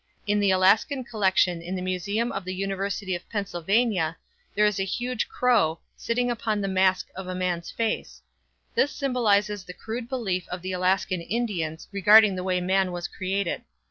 [0.25, 4.17] In the Alaskan collection in the museum of the University of Pennsylvania
[4.55, 8.23] there is a huge crow, sitting upon the mask of a man's face.
[8.73, 13.61] This symbolizes the crude belief of the Alaskan Indians regarding the way man was created.